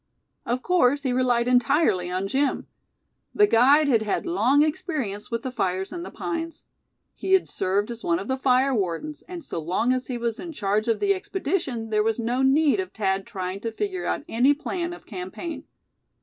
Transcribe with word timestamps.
Of 0.47 0.63
course 0.63 1.03
he 1.03 1.13
relied 1.13 1.47
entirely 1.47 2.09
on 2.09 2.27
Jim. 2.27 2.65
The 3.35 3.45
guide 3.45 3.87
had 3.87 4.01
had 4.01 4.25
long 4.25 4.63
experience 4.63 5.29
with 5.29 5.43
the 5.43 5.51
fires 5.51 5.91
in 5.91 6.01
the 6.01 6.09
pines. 6.09 6.65
He 7.13 7.33
had 7.33 7.47
served 7.47 7.91
as 7.91 8.03
one 8.03 8.17
of 8.17 8.27
the 8.27 8.35
fire 8.39 8.73
wardens, 8.73 9.21
and 9.27 9.45
so 9.45 9.59
long 9.61 9.93
as 9.93 10.07
he 10.07 10.17
was 10.17 10.39
in 10.39 10.53
charge 10.53 10.87
of 10.87 11.01
the 11.01 11.13
expedition 11.13 11.91
there 11.91 12.01
was 12.01 12.17
no 12.17 12.41
need 12.41 12.79
of 12.79 12.91
Thad 12.93 13.27
trying 13.27 13.59
to 13.59 13.71
figure 13.71 14.07
out 14.07 14.23
any 14.27 14.55
plan 14.55 14.91
of 14.91 15.05
campaign. 15.05 15.65